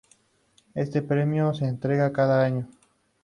Este 0.73 1.03
premio 1.03 1.53
se 1.53 1.65
entrega 1.67 2.11
cada 2.11 2.43
año. 2.43 2.67